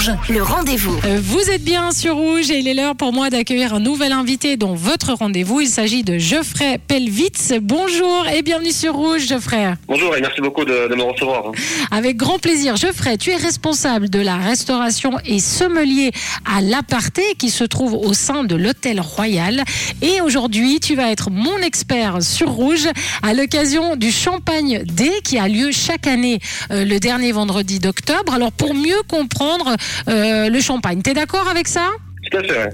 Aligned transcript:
Rouge, 0.00 0.12
le 0.30 0.42
rendez-vous. 0.42 0.98
Euh, 1.04 1.20
Vous 1.22 1.50
êtes 1.50 1.62
bien 1.62 1.90
sur 1.90 2.16
Rouge 2.16 2.50
et 2.50 2.58
il 2.58 2.68
est 2.68 2.74
l'heure 2.74 2.96
pour 2.96 3.12
moi 3.12 3.28
d'accueillir 3.28 3.74
un 3.74 3.80
nouvel 3.80 4.12
invité 4.12 4.56
dans 4.56 4.72
votre 4.74 5.12
rendez-vous. 5.12 5.60
Il 5.60 5.68
s'agit 5.68 6.04
de 6.04 6.16
Geoffrey 6.16 6.78
Pelvitz. 6.88 7.52
Bonjour 7.60 8.26
et 8.32 8.40
bienvenue 8.40 8.72
sur 8.72 8.94
Rouge, 8.94 9.26
Geoffrey. 9.26 9.74
Bonjour 9.88 10.16
et 10.16 10.22
merci 10.22 10.40
beaucoup 10.40 10.64
de, 10.64 10.88
de 10.88 10.94
me 10.94 11.02
recevoir. 11.02 11.52
Avec 11.90 12.16
grand 12.16 12.38
plaisir. 12.38 12.76
Geoffrey, 12.76 13.18
tu 13.18 13.30
es 13.30 13.36
responsable 13.36 14.08
de 14.08 14.20
la 14.20 14.36
restauration 14.38 15.18
et 15.26 15.38
sommelier 15.38 16.12
à 16.46 16.62
l'Aparté 16.62 17.22
qui 17.36 17.50
se 17.50 17.64
trouve 17.64 17.92
au 17.94 18.14
sein 18.14 18.44
de 18.44 18.54
l'Hôtel 18.54 19.00
Royal. 19.00 19.64
Et 20.00 20.22
aujourd'hui, 20.22 20.80
tu 20.80 20.94
vas 20.94 21.10
être 21.10 21.30
mon 21.30 21.58
expert 21.58 22.22
sur 22.22 22.48
Rouge 22.50 22.88
à 23.22 23.34
l'occasion 23.34 23.96
du 23.96 24.10
Champagne 24.10 24.82
D 24.84 25.10
qui 25.24 25.36
a 25.38 25.46
lieu 25.46 25.72
chaque 25.72 26.06
année 26.06 26.38
euh, 26.70 26.86
le 26.86 26.98
dernier 27.00 27.32
vendredi 27.32 27.80
d'octobre. 27.80 28.32
Alors 28.32 28.52
pour 28.52 28.72
mieux 28.72 29.02
comprendre 29.06 29.76
euh, 30.08 30.48
le 30.48 30.60
champagne, 30.60 31.02
tu 31.02 31.10
es 31.10 31.14
d'accord 31.14 31.48
avec 31.48 31.68
ça. 31.68 31.88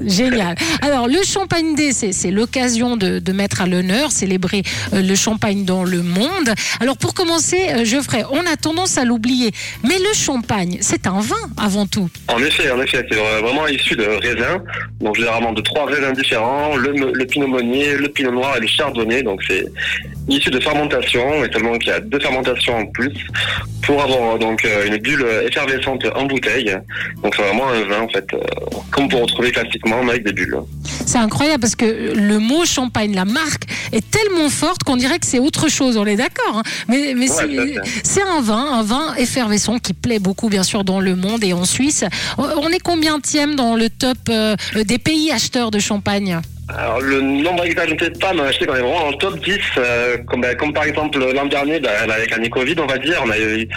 Génial. 0.05 0.57
Alors, 0.83 1.07
le 1.07 1.23
Champagne 1.23 1.77
Day, 1.77 1.93
c'est 1.93 2.31
l'occasion 2.31 2.97
de, 2.97 3.21
de 3.21 3.33
mettre 3.33 3.63
à 3.63 3.67
l'honneur, 3.67 4.11
célébrer 4.11 4.63
euh, 4.93 5.03
le 5.03 5.15
champagne 5.15 5.65
dans 5.65 5.85
le 5.85 6.03
monde. 6.03 6.53
Alors, 6.81 6.99
pour 6.99 7.15
commencer, 7.15 7.69
euh, 7.71 7.85
Geoffrey, 7.85 8.25
on 8.31 8.41
a 8.41 8.57
tendance 8.57 8.99
à 8.99 9.05
l'oublier. 9.05 9.53
Mais 9.85 9.99
le 9.99 10.13
champagne, 10.15 10.79
c'est 10.81 11.07
un 11.07 11.21
vin 11.21 11.37
avant 11.57 11.87
tout. 11.87 12.11
En 12.29 12.39
effet, 12.43 12.71
en 12.73 12.83
effet, 12.83 13.07
c'est 13.09 13.17
euh, 13.17 13.41
vraiment 13.41 13.67
issu 13.69 13.95
de 13.95 14.05
raisins, 14.05 14.61
donc 15.01 15.17
généralement 15.17 15.53
de 15.53 15.63
trois 15.63 15.87
raisins 15.87 16.13
différents, 16.13 16.77
le, 16.77 17.13
le 17.13 17.27
pinot 17.27 17.47
meunier, 17.47 17.95
le 17.97 18.09
pinot 18.09 18.33
noir 18.33 18.57
et 18.57 18.61
le 18.61 18.67
chardonnay. 18.67 19.23
Donc 19.23 19.43
c'est 19.47 19.65
issu 20.29 20.51
de 20.51 20.61
fermentation, 20.61 21.45
et 21.45 21.53
seulement 21.53 21.79
qu'il 21.79 21.89
y 21.89 21.93
a 21.93 22.01
deux 22.01 22.19
fermentations 22.21 22.77
en 22.77 22.87
plus 22.87 23.13
pour 23.83 24.03
avoir 24.03 24.35
euh, 24.35 24.39
donc 24.39 24.65
euh, 24.65 24.87
une 24.87 24.97
bulle 24.97 25.25
effervescente 25.47 26.05
en 26.15 26.25
bouteille. 26.25 26.77
Donc 27.23 27.35
c'est 27.37 27.43
vraiment 27.43 27.69
un 27.69 27.85
vin 27.85 28.01
en 28.03 28.09
fait, 28.09 28.27
euh, 28.35 28.39
comme 28.91 29.09
peut 29.09 29.17
retrouver 29.17 29.53
classiquement 29.53 30.03
mais 30.03 30.13
avec 30.13 30.25
des 30.25 30.33
bulles. 30.33 30.57
C'est 30.85 31.19
incroyable 31.19 31.61
parce 31.61 31.77
que 31.77 32.13
le 32.15 32.39
mot 32.39 32.65
champagne, 32.65 33.15
la 33.15 33.25
marque, 33.25 33.65
est 33.93 34.11
tellement 34.11 34.49
forte 34.51 34.83
qu'on 34.83 34.97
dirait 34.97 35.19
que 35.19 35.27
c'est 35.27 35.39
autre 35.39 35.69
chose. 35.69 35.97
On 35.97 36.05
est 36.07 36.17
d'accord. 36.17 36.57
hein. 36.59 36.63
mais 36.89 37.15
mais 37.15 37.31
Ouais, 37.31 37.75
c'est- 38.03 38.23
un 38.23 38.41
vin, 38.41 38.67
un 38.73 38.83
vin 38.83 39.15
effervescent 39.17 39.79
qui 39.79 39.93
plaît 39.93 40.19
beaucoup, 40.19 40.49
bien 40.49 40.63
sûr, 40.65 40.83
dans 40.83 40.99
le 41.01 41.15
monde 41.15 41.45
et 41.45 41.53
en 41.53 41.65
Suisse. 41.65 42.05
On 42.39 42.69
est 42.71 42.81
combien 42.83 43.19
dans 43.57 43.77
le 43.77 43.89
top 43.89 44.19
des 44.75 44.99
pays 44.99 45.31
acheteurs 45.33 45.71
de 45.71 45.79
champagne? 45.79 46.41
Alors 46.69 47.01
le 47.01 47.21
nombre 47.21 47.65
exact, 47.65 47.89
je 47.89 47.95
ne 47.95 47.99
sais 47.99 48.11
pas, 48.19 48.33
mais 48.33 48.53
je 48.53 48.59
sais 48.59 48.67
qu'on 48.67 48.73
vraiment 48.73 49.01
dans 49.01 49.11
le 49.11 49.17
top 49.17 49.39
10, 49.39 49.59
euh, 49.79 50.19
comme, 50.27 50.41
bah, 50.41 50.55
comme 50.57 50.73
par 50.73 50.85
exemple 50.85 51.19
l'an 51.19 51.47
dernier, 51.47 51.79
bah, 51.79 51.91
avec 52.03 52.31
l'année 52.31 52.51
Covid, 52.51 52.75
on 52.81 52.87
va 52.87 52.99
dire, 52.99 53.23
on 53.25 53.31
a 53.31 53.39
eu 53.39 53.69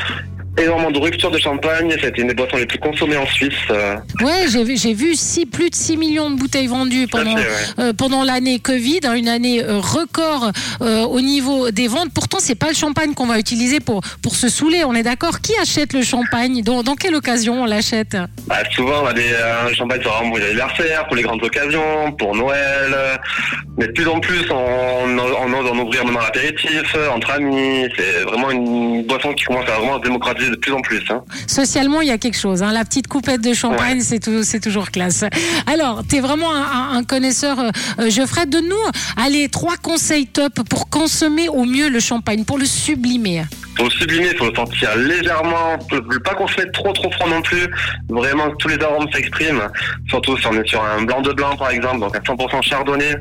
énormément 0.63 0.91
de 0.91 0.99
ruptures 0.99 1.31
de 1.31 1.37
champagne, 1.39 1.91
c'était 2.01 2.21
une 2.21 2.27
des 2.29 2.33
boissons 2.33 2.57
les 2.57 2.65
plus 2.65 2.79
consommées 2.79 3.17
en 3.17 3.25
Suisse. 3.27 3.53
euh, 3.69 3.95
Ouais, 4.21 4.45
j'ai 4.51 4.63
vu, 4.63 4.77
j'ai 4.77 4.93
vu 4.93 5.15
six, 5.15 5.45
plus 5.45 5.69
de 5.69 5.75
6 5.75 5.97
millions 5.97 6.29
de 6.29 6.35
bouteilles 6.37 6.67
vendues 6.67 7.03
à 7.05 7.17
pendant, 7.17 7.37
fait, 7.37 7.43
ouais. 7.43 7.83
euh, 7.85 7.93
pendant 7.93 8.23
l'année 8.23 8.59
Covid, 8.59 8.99
hein, 9.05 9.13
une 9.15 9.27
année 9.27 9.63
euh, 9.63 9.77
record 9.79 10.51
euh, 10.81 11.03
au 11.03 11.21
niveau 11.21 11.71
des 11.71 11.87
ventes. 11.87 12.09
Pourtant, 12.13 12.37
c'est 12.39 12.55
pas 12.55 12.69
le 12.69 12.75
champagne 12.75 13.13
qu'on 13.13 13.27
va 13.27 13.39
utiliser 13.39 13.79
pour, 13.79 14.01
pour 14.21 14.35
se 14.35 14.49
saouler, 14.49 14.83
on 14.85 14.93
est 14.93 15.03
d'accord 15.03 15.41
Qui 15.41 15.53
achète 15.61 15.93
le 15.93 16.01
champagne? 16.03 16.61
Dans, 16.63 16.83
dans 16.83 16.95
quelle 16.95 17.15
occasion 17.15 17.63
on 17.63 17.65
l'achète? 17.65 18.17
Bah, 18.47 18.57
souvent, 18.75 19.03
on 19.03 19.07
a 19.07 19.13
des 19.13 19.31
euh, 19.33 19.73
champagnes 19.73 20.01
sur 20.01 20.21
les 20.35 20.45
anniversaires, 20.45 21.05
pour 21.07 21.15
les 21.15 21.23
grandes 21.23 21.43
occasions, 21.43 22.11
pour 22.17 22.35
Noël. 22.35 22.95
mais 23.77 23.87
de 23.87 23.91
plus 23.93 24.07
en 24.07 24.19
plus, 24.19 24.49
on, 24.51 24.55
on 25.17 25.53
ose 25.53 25.69
en 25.71 25.77
ouvrir 25.79 26.03
maintenant 26.05 26.21
l'apéritif, 26.21 26.83
euh, 26.95 27.09
entre 27.09 27.31
amis. 27.31 27.87
C'est 27.97 28.23
vraiment 28.23 28.51
une 28.51 29.03
boisson 29.05 29.33
qui 29.33 29.45
commence 29.45 29.67
à 29.69 29.77
vraiment 29.79 29.97
se 29.99 30.03
démocratiser 30.03 30.48
de 30.49 30.55
plus 30.55 30.71
en 30.73 30.81
plus. 30.81 31.01
Hein. 31.09 31.21
Socialement, 31.47 32.01
il 32.01 32.07
y 32.07 32.11
a 32.11 32.17
quelque 32.17 32.37
chose. 32.37 32.63
hein. 32.63 32.71
La 32.71 32.83
petite 32.85 33.07
coupette 33.07 33.41
de 33.41 33.53
champagne, 33.53 34.01
c'est 34.01 34.19
tou- 34.19 34.43
c'est 34.43 34.59
toujours 34.59 34.91
classe. 34.91 35.23
Alors, 35.67 36.03
tu 36.07 36.17
es 36.17 36.19
vraiment 36.21 36.51
un, 36.53 37.03
connaisseur, 37.03 37.59
euh, 37.59 37.69
euh, 37.99 38.09
Geoffrey. 38.09 38.45
Donne-nous 38.45 38.75
allez, 39.17 39.49
trois 39.49 39.77
conseils 39.77 40.27
top 40.27 40.61
pour 40.69 40.89
consommer 40.89 41.49
au 41.49 41.65
mieux 41.65 41.89
le 41.89 41.99
champagne, 41.99 42.43
pour 42.45 42.57
le 42.57 42.65
sublimer. 42.65 43.43
Pour 43.75 43.85
le 43.85 43.91
sublimer, 43.91 44.29
il 44.33 44.37
faut 44.37 44.49
le 44.49 44.55
sentir 44.55 44.95
légèrement, 44.97 45.77
pas 46.25 46.33
qu'on 46.35 46.47
se 46.47 46.57
mette 46.59 46.71
trop 46.73 46.91
trop 46.91 47.09
froid 47.11 47.29
non 47.29 47.41
plus. 47.41 47.67
Vraiment 48.09 48.49
que 48.49 48.55
tous 48.57 48.67
les 48.67 48.79
arômes 48.83 49.07
s'expriment. 49.13 49.69
Surtout 50.09 50.37
si 50.37 50.45
on 50.47 50.53
est 50.53 50.67
sur 50.67 50.83
un 50.83 51.03
blanc 51.03 51.21
de 51.21 51.31
blanc 51.31 51.55
par 51.55 51.69
exemple, 51.69 51.99
donc 51.99 52.15
un 52.15 52.19
100% 52.19 52.61
chardonnay. 52.61 53.15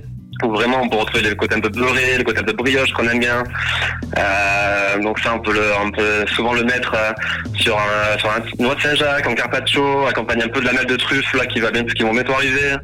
Où 0.45 0.53
vraiment 0.53 0.83
on 0.83 0.89
peut 0.89 0.99
retrouver 0.99 1.29
le 1.29 1.35
côté 1.35 1.57
un 1.57 1.61
peu 1.61 1.69
beurré, 1.69 2.17
le 2.19 2.25
côté 2.25 2.39
un 2.39 2.45
peu 2.45 2.53
brioche 2.53 2.93
qu'on 2.93 3.09
aime 3.09 3.19
bien. 3.19 3.43
Euh, 4.17 4.99
donc 5.03 5.19
ça 5.19 5.35
on 5.35 5.41
peut, 5.41 5.53
le, 5.53 5.63
on 5.85 5.91
peut 5.91 6.25
souvent 6.35 6.55
le 6.55 6.65
mettre 6.65 6.95
euh, 6.95 7.13
sur 7.57 7.77
un, 7.77 8.19
sur 8.19 8.31
un 8.31 8.41
noix 8.63 8.75
de 8.75 8.81
Saint-Jacques 8.81 9.27
en 9.27 9.35
carpaccio, 9.35 10.07
accompagné 10.07 10.45
un 10.45 10.49
peu 10.49 10.61
de 10.61 10.67
la 10.67 10.73
meule 10.73 10.87
de 10.87 10.97
truffe 10.97 11.33
là 11.35 11.47
qui 11.47 11.61
va 11.61 11.71
bien, 11.71 11.85
qui 11.85 12.03
vont 12.03 12.13
bientôt 12.13 12.35
arriver. 12.35 12.77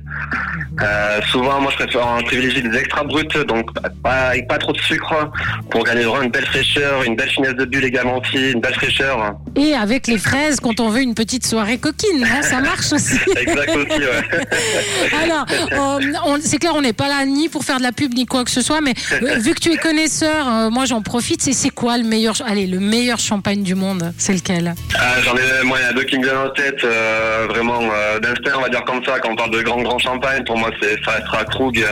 Euh, 0.82 1.20
souvent 1.30 1.60
moi 1.60 1.70
je 1.70 1.84
préfère 1.84 2.18
privilégier 2.24 2.62
des 2.62 2.76
extra 2.76 3.04
bruts, 3.04 3.24
donc 3.46 3.70
pas, 4.02 4.28
avec 4.30 4.48
pas 4.48 4.58
trop 4.58 4.72
de 4.72 4.80
sucre 4.80 5.30
pour 5.70 5.84
gagner 5.84 6.02
vraiment 6.02 6.22
une 6.22 6.30
belle 6.30 6.46
fraîcheur, 6.46 7.04
une 7.04 7.14
belle 7.14 7.30
finesse 7.30 7.54
de 7.54 7.64
bulle 7.64 7.84
également 7.84 8.18
aussi, 8.18 8.50
une 8.50 8.60
belle 8.60 8.74
fraîcheur. 8.74 9.36
Et 9.56 9.74
avec 9.74 10.08
les 10.08 10.18
fraises, 10.18 10.58
quand 10.58 10.80
on 10.80 10.88
veut 10.88 11.02
une 11.02 11.14
petite 11.14 11.46
soirée 11.46 11.78
coquine, 11.78 12.24
hein, 12.24 12.42
ça 12.42 12.60
marche 12.60 12.92
aussi. 12.92 13.18
Exact 13.36 13.76
aussi, 13.76 14.00
ouais. 14.00 15.22
Alors, 15.22 16.00
c'est 16.40 16.58
clair, 16.58 16.72
on 16.74 16.82
n'est 16.82 16.92
pas 16.92 17.08
là 17.08 17.24
ni 17.24 17.43
pour 17.48 17.64
faire 17.64 17.78
de 17.78 17.82
la 17.82 17.92
pub 17.92 18.14
ni 18.14 18.26
quoi 18.26 18.44
que 18.44 18.50
ce 18.50 18.62
soit, 18.62 18.80
mais 18.80 18.94
euh, 19.22 19.36
vu 19.38 19.54
que 19.54 19.60
tu 19.60 19.72
es 19.72 19.76
connaisseur, 19.76 20.48
euh, 20.48 20.70
moi 20.70 20.84
j'en 20.84 21.02
profite. 21.02 21.42
C'est 21.42 21.52
c'est 21.52 21.70
quoi 21.70 21.98
le 21.98 22.04
meilleur, 22.04 22.34
allez, 22.46 22.66
le 22.66 22.80
meilleur 22.80 23.18
champagne 23.18 23.62
du 23.62 23.74
monde? 23.74 24.12
C'est 24.18 24.32
lequel? 24.34 24.74
Ah, 24.98 25.20
J'en 25.24 25.34
ai, 25.36 25.64
moi, 25.64 25.78
il 25.80 25.86
y 25.86 25.88
a 25.88 25.92
deux 25.92 26.04
qui 26.04 26.18
me 26.18 26.24
viennent 26.24 26.36
en 26.36 26.50
tête, 26.50 26.82
euh, 26.84 27.46
vraiment 27.48 27.80
euh, 27.82 28.18
d'instinct, 28.20 28.52
on 28.58 28.60
va 28.62 28.68
dire 28.68 28.84
comme 28.84 29.04
ça, 29.04 29.18
quand 29.20 29.30
on 29.32 29.36
parle 29.36 29.50
de 29.52 29.62
grand 29.62 29.80
grand 29.82 29.98
champagne, 29.98 30.42
pour 30.44 30.56
moi, 30.58 30.70
c'est 30.80 30.96
ça 31.04 31.12
restera 31.12 31.44
Krug 31.44 31.78
et 31.78 31.84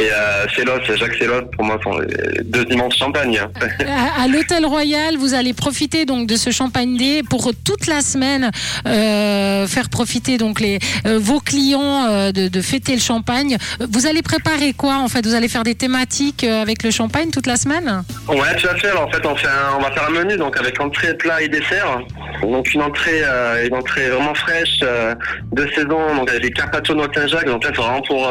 euh, 0.00 0.46
Célos, 0.56 0.80
Jacques 0.96 1.16
Célos, 1.18 1.42
pour 1.54 1.64
moi, 1.64 1.78
sont 1.82 1.98
les 1.98 2.42
deux 2.44 2.64
immenses 2.70 2.96
champagnes. 2.96 3.40
À, 3.86 4.22
à 4.22 4.28
l'hôtel 4.28 4.64
Royal, 4.64 5.16
vous 5.16 5.34
allez 5.34 5.52
profiter 5.52 6.04
donc 6.06 6.26
de 6.26 6.36
ce 6.36 6.50
champagne 6.50 6.96
day 6.96 7.22
pour 7.28 7.50
toute 7.64 7.86
la 7.86 8.00
semaine 8.00 8.50
euh, 8.86 9.66
faire 9.66 9.88
profiter 9.88 10.38
donc 10.38 10.60
les 10.60 10.78
euh, 11.06 11.18
vos 11.18 11.40
clients 11.40 12.06
euh, 12.08 12.32
de, 12.32 12.48
de 12.48 12.60
fêter 12.60 12.94
le 12.94 13.00
champagne. 13.00 13.56
Vous 13.90 14.06
allez 14.06 14.22
préparer 14.22 14.72
en 14.90 15.08
fait 15.08 15.24
Vous 15.26 15.34
allez 15.34 15.48
faire 15.48 15.62
des 15.62 15.74
thématiques 15.74 16.44
euh, 16.44 16.62
avec 16.62 16.82
le 16.82 16.90
champagne 16.90 17.30
toute 17.30 17.46
la 17.46 17.56
semaine 17.56 18.02
Ouais, 18.28 18.56
tout 18.56 18.68
à 18.68 18.74
fait. 18.76 18.88
Alors, 18.88 19.06
en 19.06 19.10
fait, 19.10 19.24
on, 19.26 19.36
fait 19.36 19.46
un- 19.48 19.76
on 19.78 19.82
va 19.82 19.90
faire 19.92 20.06
un 20.08 20.10
menu 20.10 20.36
donc 20.36 20.56
avec 20.58 20.80
entrée, 20.80 21.14
plat 21.16 21.40
et 21.42 21.48
dessert. 21.48 22.00
Donc 22.42 22.72
une 22.74 22.82
entrée, 22.82 23.22
euh, 23.24 23.66
une 23.66 23.74
entrée 23.74 24.08
vraiment 24.10 24.34
fraîche 24.34 24.80
euh, 24.82 25.14
de 25.52 25.66
saison, 25.74 26.14
donc 26.16 26.28
avec 26.30 26.42
des 26.42 26.50
carpaccio 26.50 26.94
Saint-Jacques. 27.14 27.46
Donc 27.46 27.64
là, 27.64 27.70
c'est 27.74 27.80
vraiment 27.82 28.02
pour 28.02 28.28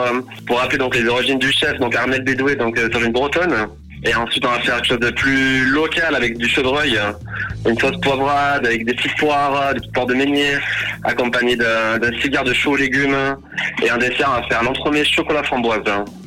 pour 0.48 0.60
rappeler 0.60 0.78
donc 0.78 0.96
les 0.96 1.08
origines 1.08 1.40
du 1.40 1.52
chef, 1.52 1.78
donc 1.80 1.96
Armel 1.96 2.24
Bédoué, 2.24 2.56
donc 2.56 2.78
sur 2.78 3.02
une 3.02 3.12
bretonne. 3.12 3.56
Et 4.04 4.16
ensuite, 4.16 4.44
on 4.46 4.52
va 4.52 4.60
faire 4.60 4.76
quelque 4.78 4.88
chose 4.88 5.00
de 5.00 5.12
plus 5.12 5.66
local 5.66 6.16
avec 6.16 6.38
du 6.38 6.48
chevreuil, 6.48 6.98
euh, 6.98 7.12
une 7.70 7.78
sauce 7.80 8.00
poivrade 8.02 8.66
avec 8.66 8.84
des 8.86 8.94
petites 8.94 9.16
poires, 9.18 9.74
des 9.74 9.80
petites 9.80 9.94
poires 9.94 10.08
de 10.08 10.16
meunier, 10.16 10.54
accompagné 11.04 11.56
d'un 11.56 12.00
cigare 12.20 12.44
de 12.44 12.54
choux 12.54 12.72
aux 12.72 12.78
légumes. 12.78 13.16
Et 13.84 13.90
un 13.92 13.98
dessert, 13.98 14.30
on 14.36 14.42
va 14.42 14.48
faire 14.48 14.64
un 14.64 14.66
entremets 14.66 15.06
chocolat 15.06 15.44
framboise. 15.44 15.82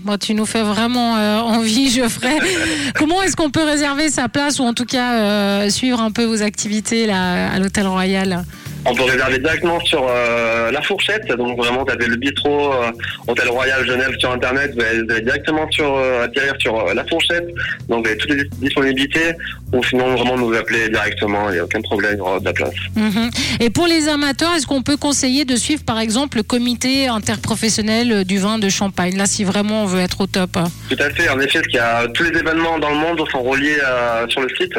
Bon, 0.05 0.17
tu 0.17 0.35
nous 0.35 0.47
fais 0.47 0.62
vraiment 0.62 1.17
euh, 1.17 1.39
envie, 1.39 1.91
Geoffrey. 1.91 2.37
Comment 2.95 3.23
est-ce 3.23 3.35
qu'on 3.35 3.51
peut 3.51 3.65
réserver 3.65 4.09
sa 4.09 4.29
place 4.29 4.61
ou 4.61 4.62
en 4.62 4.75
tout 4.75 4.87
cas 4.87 5.15
euh, 5.15 5.71
suivre 5.71 6.01
un 6.01 6.12
peu 6.12 6.25
vos 6.25 6.43
activités 6.43 7.06
là, 7.06 7.51
à 7.51 7.59
l'hôtel 7.59 7.89
Royal? 7.89 8.45
On 8.87 8.95
peut 8.95 9.05
réserver 9.05 9.39
directement 9.39 9.81
sur 9.81 10.06
euh, 10.09 10.71
la 10.71 10.83
fourchette, 10.83 11.27
donc 11.28 11.56
vraiment 11.56 11.84
tapez 11.84 12.06
le 12.06 12.17
bistrot 12.17 12.72
euh, 12.72 12.91
Hôtel 13.27 13.49
Royal 13.49 13.87
Genève 13.87 14.15
sur 14.19 14.31
internet, 14.31 14.72
vous 14.75 14.83
allez, 14.83 15.03
vous 15.03 15.11
allez 15.11 15.22
directement 15.22 15.71
sur 15.71 15.97
euh, 15.97 16.25
atterrir 16.25 16.55
sur 16.59 16.78
euh, 16.78 16.94
la 16.94 17.05
fourchette, 17.06 17.47
donc 17.89 18.05
vous 18.05 18.11
avez 18.11 18.19
toutes 18.19 18.31
les 18.31 18.44
disponibilités, 18.59 19.33
ou 19.73 19.83
sinon 19.84 20.15
vraiment 20.15 20.37
nous 20.37 20.53
appeler 20.55 20.89
directement, 20.89 21.49
il 21.49 21.55
n'y 21.55 21.59
a 21.61 21.65
aucun 21.65 21.81
problème, 21.81 22.12
il 22.15 22.19
y 22.19 22.21
aura 22.21 22.41
de 22.41 22.44
la 22.44 22.53
place. 22.53 22.75
Mhm. 22.94 23.31
Et 23.61 23.71
pour 23.71 23.87
les 23.87 24.09
amateurs, 24.09 24.53
est-ce 24.55 24.67
qu'on 24.67 24.83
peut 24.83 24.97
conseiller 24.97 25.44
de 25.44 25.56
suivre 25.56 25.84
par 25.84 25.99
exemple 25.99 26.37
le 26.37 26.43
comité 26.43 27.09
interprofessionnel 27.09 28.25
du 28.25 28.38
vin 28.38 28.59
de 28.59 28.69
Champagne? 28.69 29.17
Là, 29.17 29.26
si 29.26 29.44
vraiment 29.44 29.85
on 29.85 29.87
veut 29.87 30.00
être 30.00 30.20
au 30.20 30.26
top. 30.26 30.59
Tout 30.88 30.97
à 30.99 31.11
fait, 31.11 31.29
en 31.29 31.41
effet, 31.41 31.62
qu'il 31.62 31.76
y 31.76 31.79
a 31.79 32.06
tous 32.09 32.25
les 32.25 32.38
événements 32.38 32.79
dans 32.79 32.91
le 32.91 32.97
monde 32.97 33.23
sont 33.31 33.43
reliés 33.43 33.79
euh, 33.82 34.26
sur 34.29 34.43
le 34.43 34.49
site, 34.50 34.75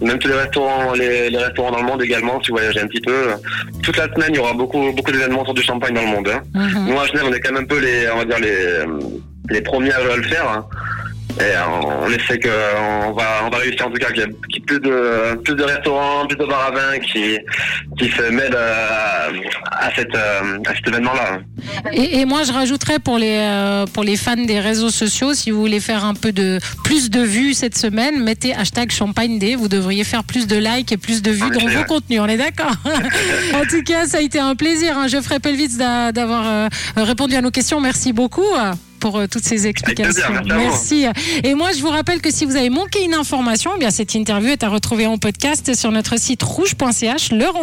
même 0.00 0.18
tous 0.18 0.28
les 0.28 0.34
restaurants, 0.34 0.92
les, 0.92 1.30
les 1.30 1.38
restaurants 1.38 1.70
dans 1.70 1.80
le 1.80 1.86
monde 1.86 2.02
également, 2.02 2.40
si 2.42 2.50
vous 2.50 2.56
voyagez 2.56 2.80
un 2.80 2.86
petit 2.86 3.00
peu. 3.00 3.37
Toute 3.82 3.96
la 3.96 4.04
semaine, 4.12 4.30
il 4.30 4.36
y 4.36 4.38
aura 4.38 4.52
beaucoup, 4.52 4.92
beaucoup 4.92 5.12
d'événements 5.12 5.44
sur 5.44 5.54
du 5.54 5.62
champagne 5.62 5.94
dans 5.94 6.02
le 6.02 6.08
monde. 6.08 6.28
hein. 6.28 6.42
Mhm. 6.54 6.86
Nous, 6.88 7.00
à 7.00 7.06
Genève, 7.06 7.24
on 7.28 7.32
est 7.32 7.40
quand 7.40 7.52
même 7.52 7.62
un 7.64 7.66
peu 7.66 7.78
les, 7.78 8.08
on 8.10 8.18
va 8.18 8.24
dire 8.24 8.38
les, 8.40 8.84
les 9.50 9.60
premiers 9.62 9.92
à 9.92 10.16
le 10.16 10.22
faire. 10.22 10.48
hein. 10.48 10.66
Et 11.40 11.52
on, 11.70 12.04
on 12.04 12.08
essaie 12.10 12.38
que 12.38 12.48
on 13.08 13.12
va, 13.12 13.42
on 13.46 13.50
va 13.50 13.58
réussir 13.58 13.86
en 13.86 13.90
tout 13.90 13.98
cas 13.98 14.08
qu'il 14.10 14.22
y 14.22 14.24
ait 14.24 14.60
plus 14.66 14.80
de, 14.80 15.36
plus 15.44 15.54
de 15.54 15.62
restaurants, 15.62 16.26
plus 16.26 16.36
de 16.36 16.44
bars 16.44 16.66
à 16.68 16.70
vin 16.72 16.98
qui, 16.98 17.38
qui 17.96 18.10
se 18.10 18.22
mêlent 18.30 18.56
à, 18.56 19.26
à 19.26 19.86
à, 19.86 19.94
cette, 19.94 20.14
euh, 20.16 20.58
à 20.66 20.74
cet 20.74 20.88
événement-là. 20.88 21.38
Et, 21.92 22.18
et 22.20 22.24
moi, 22.24 22.42
je 22.42 22.52
rajouterais 22.52 22.98
pour 22.98 23.18
les, 23.18 23.36
euh, 23.38 23.86
pour 23.86 24.02
les 24.02 24.16
fans 24.16 24.34
des 24.36 24.58
réseaux 24.58 24.90
sociaux, 24.90 25.32
si 25.34 25.50
vous 25.52 25.60
voulez 25.60 25.78
faire 25.80 26.04
un 26.04 26.14
peu 26.14 26.32
de 26.32 26.58
plus 26.82 27.08
de 27.10 27.20
vues 27.20 27.54
cette 27.54 27.76
semaine, 27.78 28.22
mettez 28.22 28.52
hashtag 28.54 28.90
Champagne 28.90 29.38
Day. 29.38 29.54
Vous 29.54 29.68
devriez 29.68 30.02
faire 30.04 30.24
plus 30.24 30.46
de 30.48 30.56
likes 30.56 30.90
et 30.92 30.96
plus 30.96 31.22
de 31.22 31.30
vues 31.30 31.44
En 31.44 31.48
dans 31.50 31.60
vos 31.66 31.84
contenus. 31.84 32.20
On 32.20 32.26
est 32.26 32.36
d'accord 32.36 32.72
En 33.54 33.64
tout 33.68 33.82
cas, 33.84 34.06
ça 34.06 34.18
a 34.18 34.20
été 34.20 34.40
un 34.40 34.56
plaisir. 34.56 34.98
Hein. 34.98 35.06
Geoffrey 35.06 35.38
Pelvitz 35.38 35.76
d'a- 35.76 36.10
d'avoir 36.12 36.46
euh, 36.48 36.68
répondu 36.96 37.36
à 37.36 37.40
nos 37.42 37.50
questions. 37.52 37.80
Merci 37.80 38.12
beaucoup. 38.12 38.42
Pour 39.00 39.18
euh, 39.18 39.26
toutes 39.26 39.44
ces 39.44 39.66
explications. 39.66 40.32
plaisir, 40.32 40.42
merci. 40.46 41.06
Et 41.44 41.54
moi, 41.54 41.72
je 41.72 41.80
vous 41.80 41.90
rappelle 41.90 42.20
que 42.20 42.30
si 42.30 42.44
vous 42.44 42.56
avez 42.56 42.70
manqué 42.70 43.02
une 43.04 43.14
information, 43.14 43.70
eh 43.76 43.78
bien 43.78 43.90
cette 43.90 44.14
interview 44.14 44.50
est 44.50 44.62
à 44.62 44.68
retrouver 44.68 45.06
en 45.06 45.18
podcast 45.18 45.74
sur 45.74 45.90
notre 45.92 46.18
site 46.18 46.42
rouge.ch. 46.42 47.32
Le 47.32 47.46
rendez 47.46 47.58